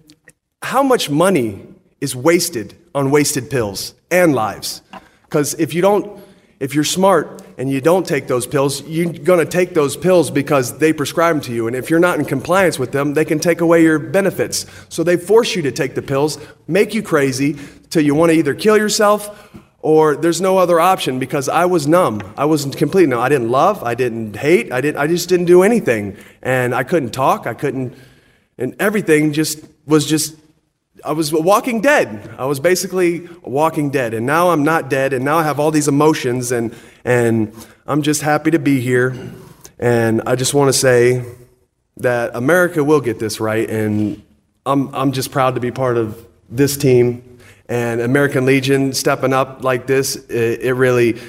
[0.62, 1.66] how much money
[2.02, 4.82] is wasted on wasted pills and lives?
[5.24, 6.22] Because if you don't,
[6.60, 10.30] if you're smart and you don't take those pills, you're going to take those pills
[10.30, 11.68] because they prescribe them to you.
[11.68, 14.66] And if you're not in compliance with them, they can take away your benefits.
[14.90, 17.58] So they force you to take the pills, make you crazy
[17.90, 21.88] till you want to either kill yourself or there's no other option because I was
[21.88, 22.34] numb.
[22.38, 23.22] I wasn't completely numb.
[23.22, 26.18] I didn't love, I didn't hate, I, didn't, I just didn't do anything.
[26.42, 27.96] And I couldn't talk, I couldn't,
[28.62, 30.36] and everything just was just
[31.04, 32.30] I was walking dead.
[32.38, 34.14] I was basically walking dead.
[34.14, 35.14] And now I'm not dead.
[35.14, 36.52] And now I have all these emotions.
[36.52, 37.54] And, and
[37.88, 39.16] I'm just happy to be here.
[39.80, 41.26] And I just want to say
[41.98, 43.68] that America will get this right.
[43.68, 44.22] And
[44.66, 47.40] I'm, I'm just proud to be part of this team.
[47.68, 51.20] And American Legion stepping up like this, it, it really,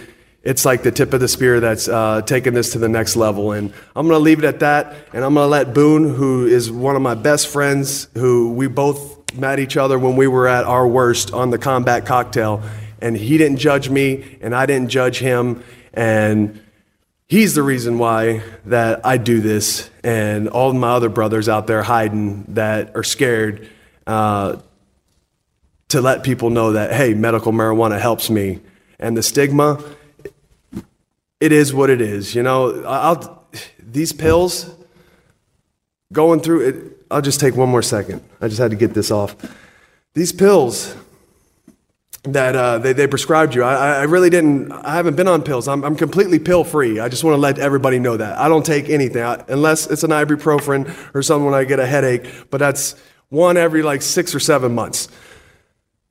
[0.42, 3.52] it's like the tip of the spear that's uh, taken this to the next level.
[3.52, 4.94] And I'm going to leave it at that.
[5.12, 8.66] And I'm going to let Boone, who is one of my best friends, who we
[8.66, 12.62] both met each other when we were at our worst on the combat cocktail.
[13.00, 15.62] And he didn't judge me, and I didn't judge him.
[15.94, 16.60] And
[17.28, 19.90] he's the reason why that I do this.
[20.02, 23.68] And all my other brothers out there hiding that are scared
[24.08, 24.56] uh,
[25.88, 28.60] to let people know that, hey, medical marijuana helps me.
[28.98, 29.82] And the stigma,
[31.42, 32.36] it is what it is.
[32.36, 33.44] You know, I'll,
[33.80, 34.70] these pills,
[36.12, 36.76] going through it,
[37.10, 38.22] I'll just take one more second.
[38.40, 39.34] I just had to get this off.
[40.14, 40.94] These pills
[42.22, 45.66] that uh, they, they prescribed you, I, I really didn't, I haven't been on pills.
[45.66, 47.00] I'm, I'm completely pill free.
[47.00, 48.38] I just want to let everybody know that.
[48.38, 51.86] I don't take anything I, unless it's an ibuprofen or something when I get a
[51.86, 52.94] headache, but that's
[53.30, 55.08] one every like six or seven months.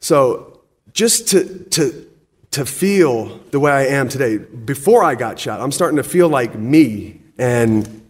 [0.01, 0.59] So
[0.91, 2.10] just to, to,
[2.51, 6.27] to feel the way I am today, before I got shot, I'm starting to feel
[6.27, 8.03] like me, and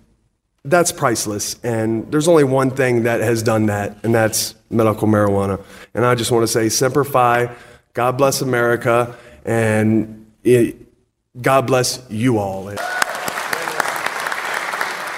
[0.66, 1.60] that's priceless.
[1.64, 5.64] And there's only one thing that has done that, and that's medical marijuana.
[5.94, 7.56] And I just want to say, Semper Fi,
[7.94, 10.76] God bless America, and it,
[11.40, 12.74] God bless you all.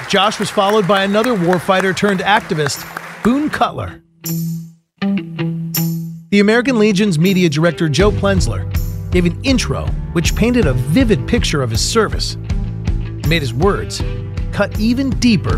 [0.10, 2.84] Josh was followed by another warfighter turned activist,
[3.24, 4.02] Boone Cutler.
[6.30, 8.72] The American Legion's media director, Joe Plenzler,
[9.14, 12.36] gave an intro which painted a vivid picture of his service,
[13.28, 14.02] made his words
[14.52, 15.58] cut even deeper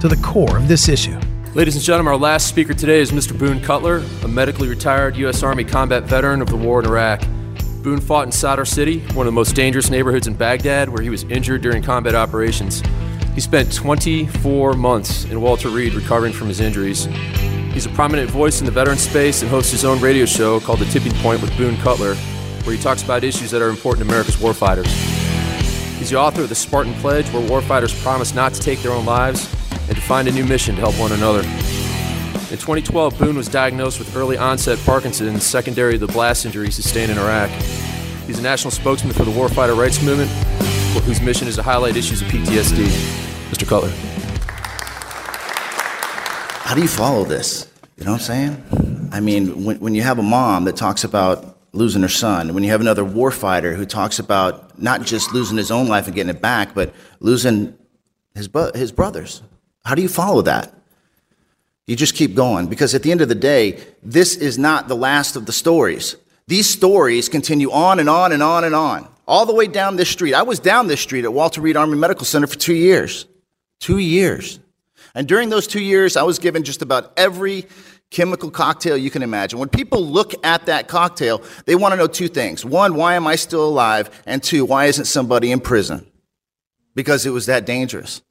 [0.00, 1.18] to the core of this issue.
[1.54, 3.38] Ladies and gentlemen, our last speaker today is Mr.
[3.38, 5.44] Boone Cutler, a medically retired U.S.
[5.44, 7.20] Army combat veteran of the war in Iraq.
[7.84, 11.08] Boone fought in Sadr City, one of the most dangerous neighborhoods in Baghdad, where he
[11.08, 12.82] was injured during combat operations.
[13.32, 17.04] He spent 24 months in Walter Reed recovering from his injuries.
[17.72, 20.80] He's a prominent voice in the veteran space and hosts his own radio show called
[20.80, 22.16] The Tipping Point with Boone Cutler,
[22.68, 24.88] where he talks about issues that are important to America's warfighters.
[25.96, 29.06] He's the author of The Spartan Pledge, where warfighters promise not to take their own
[29.06, 29.50] lives
[29.88, 31.40] and to find a new mission to help one another.
[31.40, 37.10] In 2012, Boone was diagnosed with early onset Parkinson's, secondary to the blast injury sustained
[37.10, 37.48] in Iraq.
[38.26, 40.30] He's a national spokesman for the Warfighter Rights Movement,
[41.06, 42.84] whose mission is to highlight issues of PTSD.
[43.48, 43.66] Mr.
[43.66, 43.88] Cutler.
[46.66, 47.72] How do you follow this?
[47.96, 49.08] You know what I'm saying?
[49.10, 52.64] I mean, when, when you have a mom that talks about losing her son, when
[52.64, 56.34] you have another warfighter who talks about not just losing his own life and getting
[56.34, 57.76] it back, but losing
[58.34, 59.42] his, his brothers,
[59.84, 60.74] how do you follow that?
[61.86, 64.96] You just keep going because at the end of the day, this is not the
[64.96, 66.16] last of the stories.
[66.46, 70.10] These stories continue on and on and on and on, all the way down this
[70.10, 70.34] street.
[70.34, 73.26] I was down this street at Walter Reed Army Medical Center for two years.
[73.80, 74.60] Two years.
[75.14, 77.66] And during those two years, I was given just about every
[78.10, 79.58] chemical cocktail you can imagine.
[79.58, 82.64] When people look at that cocktail, they want to know two things.
[82.64, 84.10] One, why am I still alive?
[84.26, 86.06] And two, why isn't somebody in prison?
[86.94, 88.22] Because it was that dangerous.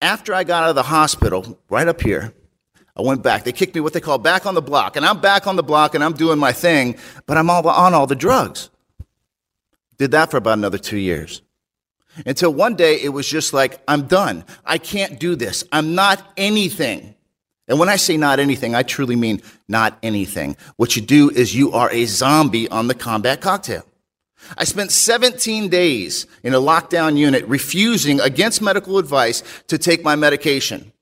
[0.00, 2.34] After I got out of the hospital, right up here,
[2.96, 3.44] I went back.
[3.44, 4.96] They kicked me what they call back on the block.
[4.96, 7.94] And I'm back on the block and I'm doing my thing, but I'm all on
[7.94, 8.68] all the drugs.
[9.98, 11.42] Did that for about another two years.
[12.26, 14.44] Until one day it was just like, I'm done.
[14.64, 15.64] I can't do this.
[15.72, 17.14] I'm not anything.
[17.72, 20.58] And when I say not anything, I truly mean not anything.
[20.76, 23.86] What you do is you are a zombie on the combat cocktail.
[24.58, 30.16] I spent 17 days in a lockdown unit refusing against medical advice to take my
[30.16, 30.92] medication.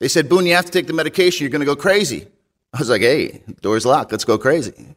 [0.00, 1.44] They said, Boone, you have to take the medication.
[1.44, 2.26] You're going to go crazy.
[2.72, 4.10] I was like, hey, door's locked.
[4.10, 4.96] Let's go crazy.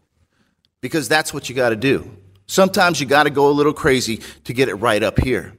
[0.79, 2.09] Because that's what you got to do.
[2.45, 5.57] Sometimes you got to go a little crazy to get it right up here.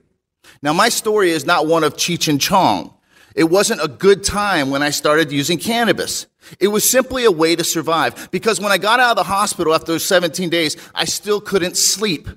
[0.63, 2.95] Now, my story is not one of Cheech and Chong.
[3.39, 6.27] It wasn't a good time when I started using cannabis.
[6.59, 9.73] It was simply a way to survive because when I got out of the hospital
[9.73, 12.29] after those 17 days, I still couldn't sleep.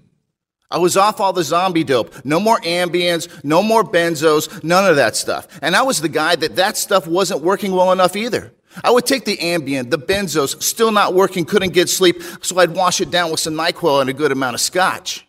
[0.70, 2.24] I was off all the zombie dope.
[2.24, 5.48] No more Ambiens, no more benzos, none of that stuff.
[5.64, 8.54] And I was the guy that that stuff wasn't working well enough either.
[8.84, 12.76] I would take the Ambien, the benzos, still not working, couldn't get sleep, so I'd
[12.76, 15.28] wash it down with some NyQuil and a good amount of scotch.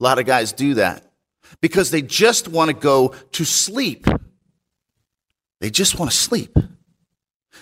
[0.00, 1.04] A lot of guys do that
[1.60, 4.06] because they just want to go to sleep.
[5.60, 6.56] They just want to sleep.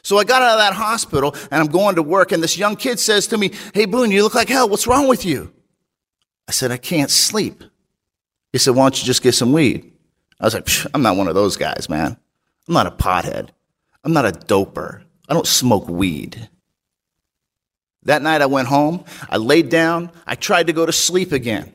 [0.03, 2.77] So I got out of that hospital and I'm going to work, and this young
[2.77, 4.69] kid says to me, Hey, Boone, you look like hell.
[4.69, 5.53] What's wrong with you?
[6.47, 7.63] I said, I can't sleep.
[8.53, 9.93] He said, Why don't you just get some weed?
[10.41, 12.17] I was like, I'm not one of those guys, man.
[12.69, 13.51] I'm not a pothead.
[14.05, 15.03] I'm not a doper.
[15.29, 16.49] I don't smoke weed.
[18.05, 21.71] That night I went home, I laid down, I tried to go to sleep again,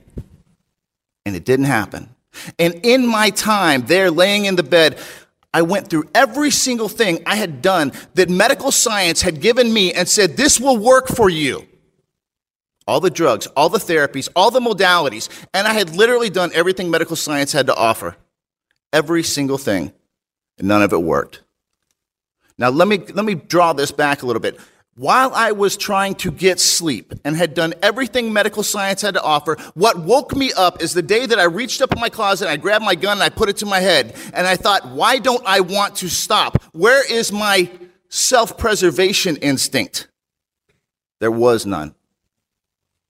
[1.25, 2.09] and it didn't happen.
[2.57, 4.97] And in my time there laying in the bed,
[5.53, 9.93] I went through every single thing I had done that medical science had given me
[9.93, 11.67] and said, This will work for you.
[12.87, 16.89] all the drugs, all the therapies, all the modalities, and I had literally done everything
[16.89, 18.17] medical science had to offer.
[18.91, 19.93] Every single thing.
[20.57, 21.41] And none of it worked.
[22.57, 24.59] Now let me let me draw this back a little bit.
[24.95, 29.23] While I was trying to get sleep and had done everything medical science had to
[29.23, 32.47] offer, what woke me up is the day that I reached up in my closet
[32.47, 35.17] I grabbed my gun and I put it to my head and I thought, why
[35.17, 36.61] don't I want to stop?
[36.73, 37.71] Where is my
[38.09, 40.09] self preservation instinct?
[41.19, 41.95] There was none.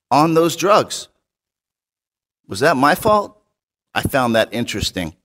[0.10, 1.10] On those drugs.
[2.48, 3.38] Was that my fault?
[3.94, 5.16] I found that interesting.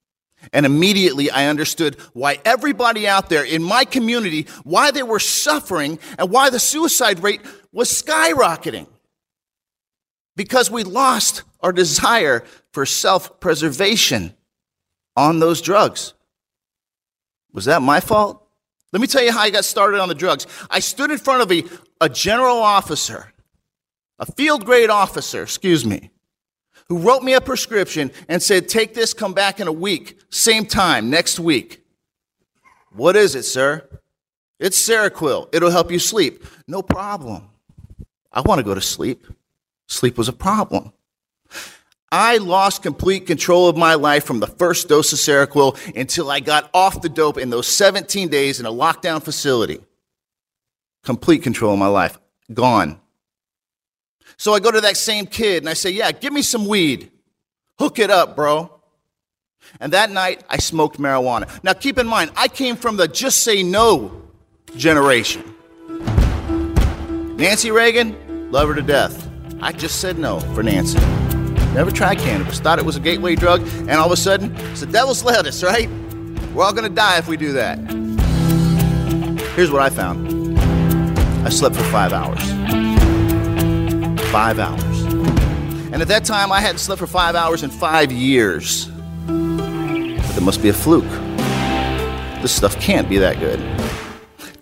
[0.53, 5.99] And immediately I understood why everybody out there in my community, why they were suffering
[6.19, 7.41] and why the suicide rate
[7.73, 8.87] was skyrocketing.
[10.37, 14.35] Because we lost our desire for self preservation
[15.17, 16.15] on those drugs.
[17.53, 18.47] Was that my fault?
[18.93, 20.47] Let me tell you how I got started on the drugs.
[20.71, 21.65] I stood in front of a,
[22.01, 23.33] a general officer,
[24.19, 26.11] a field grade officer, excuse me,
[26.89, 30.65] who wrote me a prescription and said, Take this, come back in a week, same
[30.65, 31.85] time, next week.
[32.93, 33.89] What is it, sir?
[34.59, 35.55] It's Seroquel.
[35.55, 36.45] It'll help you sleep.
[36.67, 37.49] No problem.
[38.33, 39.27] I want to go to sleep.
[39.87, 40.93] Sleep was a problem.
[42.11, 46.41] I lost complete control of my life from the first dose of Seroquel until I
[46.41, 49.81] got off the dope in those 17 days in a lockdown facility.
[51.05, 52.19] Complete control of my life.
[52.53, 52.99] Gone.
[54.39, 57.11] So I go to that same kid and I say, Yeah, give me some weed.
[57.79, 58.73] Hook it up, bro.
[59.81, 61.63] And that night, I smoked marijuana.
[61.63, 64.23] Now, keep in mind, I came from the just say no
[64.77, 65.45] generation.
[67.37, 69.29] Nancy Reagan, love her to death.
[69.61, 70.99] I just said no for Nancy.
[71.75, 74.81] Never tried cannabis, thought it was a gateway drug, and all of a sudden, it's
[74.81, 75.91] the devil's lettuce, right?
[76.55, 77.79] We're all gonna die if we do that.
[79.55, 80.59] Here's what I found
[81.47, 82.88] I slept for five hours.
[84.31, 85.03] Five hours.
[85.91, 88.87] And at that time, I hadn't slept for five hours in five years.
[89.27, 91.09] But there must be a fluke.
[92.43, 93.59] This stuff can't be that good.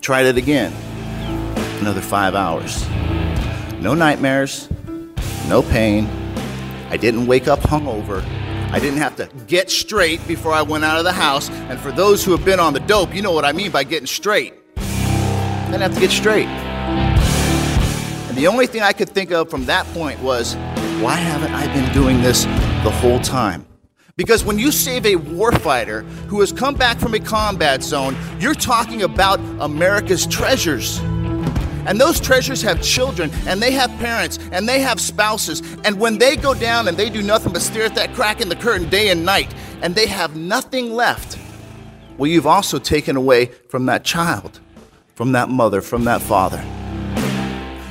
[0.01, 0.71] Tried it again.
[1.81, 2.87] Another five hours.
[3.81, 4.69] No nightmares,
[5.49, 6.07] no pain.
[6.89, 8.23] I didn't wake up hungover.
[8.71, 11.49] I didn't have to get straight before I went out of the house.
[11.49, 13.83] And for those who have been on the dope, you know what I mean by
[13.83, 14.53] getting straight.
[14.77, 16.66] I didn't have to get straight.
[18.37, 20.53] The only thing I could think of from that point was,
[21.01, 22.43] why haven't I been doing this
[22.83, 23.65] the whole time?
[24.15, 28.53] Because when you save a warfighter who has come back from a combat zone, you're
[28.53, 30.99] talking about America's treasures.
[31.87, 35.63] And those treasures have children, and they have parents, and they have spouses.
[35.83, 38.49] And when they go down and they do nothing but stare at that crack in
[38.49, 41.39] the curtain day and night, and they have nothing left,
[42.19, 44.59] well, you've also taken away from that child,
[45.15, 46.63] from that mother, from that father.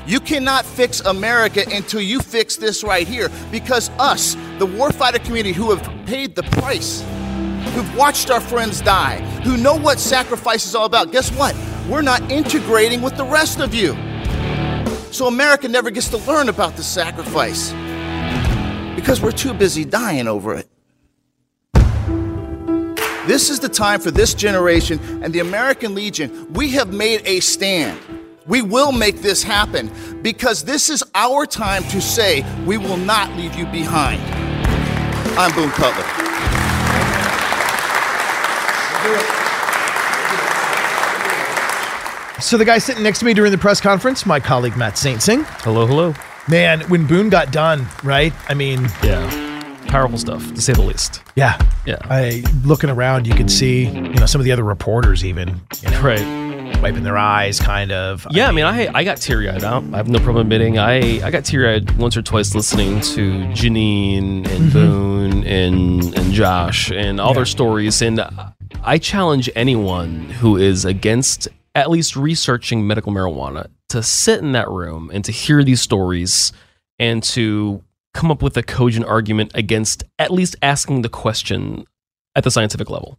[0.06, 5.52] You cannot fix America until you fix this right here because us, the warfighter community
[5.52, 7.02] who have paid the price,
[7.74, 11.56] who've watched our friends die, who know what sacrifice is all about, guess what?
[11.88, 13.96] We're not integrating with the rest of you.
[15.10, 17.72] So America never gets to learn about the sacrifice
[18.94, 20.68] because we're too busy dying over it.
[23.26, 26.52] This is the time for this generation and the American Legion.
[26.52, 27.98] We have made a stand.
[28.46, 29.90] We will make this happen
[30.22, 34.22] because this is our time to say we will not leave you behind.
[35.36, 36.04] I'm Boone Cutler.
[42.40, 45.44] So the guy sitting next to me during the press conference, my colleague Matt Saintsing.
[45.62, 46.14] Hello, hello.
[46.48, 48.32] Man, when Boone got done, right?
[48.48, 49.28] I mean, yeah,
[49.88, 51.22] powerful stuff to say the least.
[51.34, 51.96] Yeah, yeah.
[52.04, 55.90] I looking around, you could see, you know, some of the other reporters even, you
[55.90, 56.45] know, right,
[56.82, 58.26] wiping their eyes, kind of.
[58.30, 59.84] Yeah, I mean, I I got teary eyed out.
[59.92, 63.32] I have no problem admitting I I got teary eyed once or twice listening to
[63.54, 64.72] Janine and Mhm.
[64.72, 67.34] Boone and and Josh and all Yeah.
[67.34, 68.02] their stories.
[68.02, 68.20] And
[68.84, 74.68] I challenge anyone who is against at least researching medical marijuana to sit in that
[74.68, 76.52] room and to hear these stories
[76.98, 77.82] and to
[78.14, 81.84] come up with a cogent argument against at least asking the question
[82.34, 83.18] at the scientific level.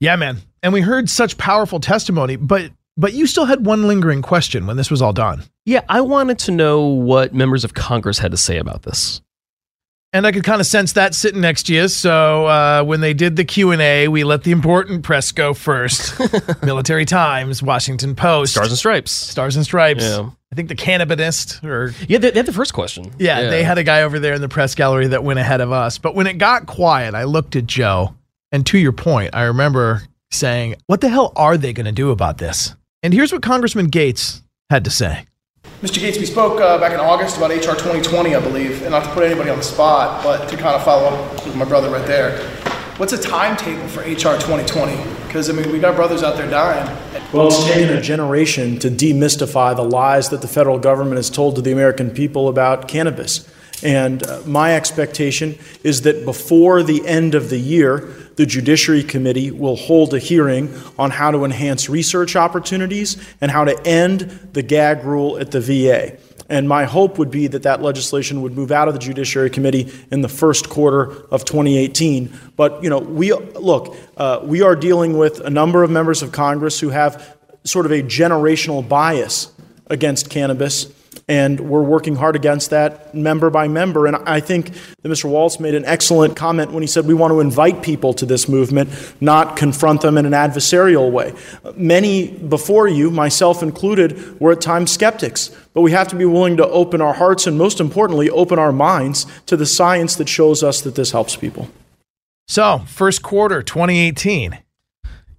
[0.00, 0.38] Yeah, man.
[0.62, 4.76] And we heard such powerful testimony, but but you still had one lingering question when
[4.76, 5.44] this was all done.
[5.64, 9.22] Yeah, I wanted to know what members of Congress had to say about this.
[10.12, 11.86] And I could kind of sense that sitting next to you.
[11.86, 15.52] So uh, when they did the Q and A, we let the important press go
[15.52, 16.18] first.
[16.62, 20.02] Military Times, Washington Post, Stars and Stripes, Stars and Stripes.
[20.04, 20.30] Yeah.
[20.50, 23.12] I think the Cannabist or Yeah, they, they had the first question.
[23.18, 25.72] yeah, they had a guy over there in the press gallery that went ahead of
[25.72, 25.98] us.
[25.98, 28.14] But when it got quiet, I looked at Joe,
[28.50, 32.10] and to your point, I remember saying, "What the hell are they going to do
[32.10, 35.26] about this?" And here's what Congressman Gaetz had to say.
[35.82, 36.00] Mr.
[36.02, 39.10] Gaetz, we spoke uh, back in August about HR 2020, I believe, and not to
[39.10, 42.04] put anybody on the spot, but to kind of follow up with my brother right
[42.06, 42.40] there.
[42.96, 44.96] What's a timetable for HR 2020?
[45.26, 46.84] Because, I mean, we got brothers out there dying.
[47.32, 51.54] Well, it's taken a generation to demystify the lies that the federal government has told
[51.54, 53.48] to the American people about cannabis.
[53.84, 59.50] And uh, my expectation is that before the end of the year, the Judiciary Committee
[59.50, 64.20] will hold a hearing on how to enhance research opportunities and how to end
[64.52, 66.16] the gag rule at the VA.
[66.48, 69.92] And my hope would be that that legislation would move out of the Judiciary Committee
[70.12, 72.32] in the first quarter of 2018.
[72.54, 76.30] But you know, we look, uh, we are dealing with a number of members of
[76.30, 79.52] Congress who have sort of a generational bias
[79.88, 80.86] against cannabis
[81.26, 84.06] and we're working hard against that member by member.
[84.06, 85.28] And I think that Mr.
[85.28, 88.48] Walz made an excellent comment when he said we want to invite people to this
[88.48, 88.90] movement,
[89.20, 91.34] not confront them in an adversarial way.
[91.74, 96.56] Many before you, myself included, were at times skeptics, but we have to be willing
[96.58, 100.62] to open our hearts and, most importantly, open our minds to the science that shows
[100.62, 101.68] us that this helps people.
[102.46, 104.58] So, first quarter 2018.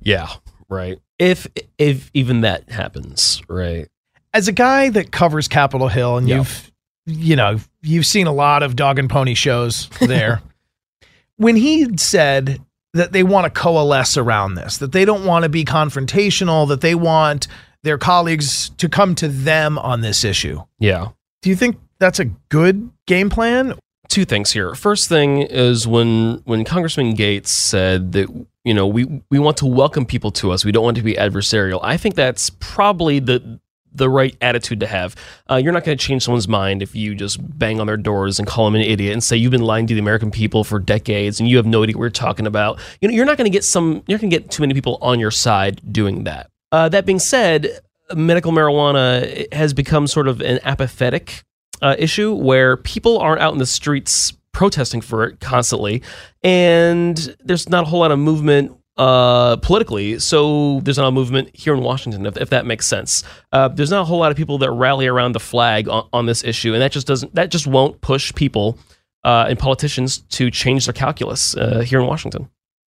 [0.01, 0.29] Yeah,
[0.69, 0.99] right.
[1.17, 3.89] If if even that happens, right?
[4.33, 6.37] As a guy that covers Capitol Hill and Yeah.
[6.37, 6.71] you've
[7.05, 10.43] you know, you've seen a lot of dog and pony shows there.
[11.37, 12.61] when he said
[12.93, 16.81] that they want to coalesce around this, that they don't want to be confrontational, that
[16.81, 17.47] they want
[17.81, 20.61] their colleagues to come to them on this issue.
[20.77, 21.09] Yeah.
[21.41, 23.73] Do you think that's a good game plan?
[24.07, 24.75] Two things here.
[24.75, 28.27] First thing is when when Congressman Gaetz said that
[28.63, 30.65] you know we we want to welcome people to us.
[30.65, 31.79] We don't want to be adversarial.
[31.81, 33.59] I think that's probably the
[33.93, 35.15] the right attitude to have.
[35.49, 38.39] Uh, you're not going to change someone's mind if you just bang on their doors
[38.39, 40.79] and call them an idiot and say you've been lying to the American people for
[40.79, 42.79] decades and you have no idea what you're talking about.
[43.01, 44.03] You know, you're not going to get some.
[44.07, 46.49] You're going to get too many people on your side doing that.
[46.71, 47.79] Uh, that being said,
[48.15, 51.43] medical marijuana has become sort of an apathetic
[51.81, 56.01] uh, issue where people aren't out in the streets protesting for it constantly,
[56.43, 60.19] and there's not a whole lot of movement uh, politically.
[60.19, 63.23] So there's not a movement here in Washington, if, if that makes sense.
[63.51, 66.25] Uh, there's not a whole lot of people that rally around the flag on, on
[66.25, 68.77] this issue, and that just doesn't that just won't push people
[69.23, 72.49] uh, and politicians to change their calculus uh, here in Washington.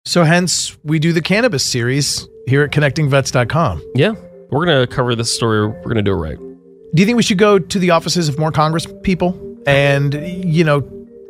[0.06, 3.82] So hence we do the cannabis series here at connectingvets.com.
[3.96, 4.16] Yeah,
[4.52, 5.66] we're gonna cover this story.
[5.68, 6.38] We're gonna do it right.
[6.38, 10.66] Do you think we should go to the offices of more Congress people and you
[10.66, 10.82] know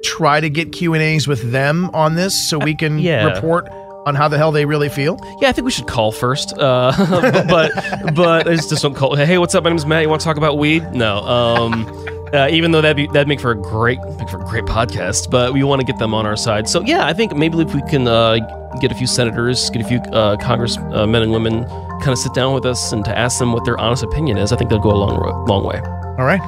[0.03, 3.25] try to get Q and A's with them on this so we can yeah.
[3.25, 3.69] report
[4.05, 5.17] on how the hell they really feel?
[5.39, 6.57] Yeah, I think we should call first.
[6.57, 6.93] Uh,
[7.49, 7.71] but
[8.15, 9.15] but I just, don't call.
[9.15, 9.63] Hey, what's up?
[9.63, 10.03] My name's Matt.
[10.03, 10.91] You want to talk about weed?
[10.93, 11.19] No.
[11.19, 11.85] Um,
[12.33, 15.29] uh, even though that'd be that'd make for a great make for a great podcast,
[15.29, 16.67] but we want to get them on our side.
[16.67, 18.37] So yeah, I think maybe if we can uh,
[18.81, 21.63] get a few senators, get a few uh, Congress uh, men and women,
[21.99, 24.51] kind of sit down with us and to ask them what their honest opinion is.
[24.51, 25.79] I think they'll go a long ro- long way.
[26.17, 26.41] All right.